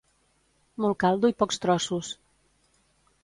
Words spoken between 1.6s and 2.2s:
trossos.